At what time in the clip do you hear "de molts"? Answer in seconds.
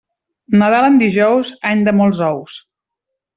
1.89-2.23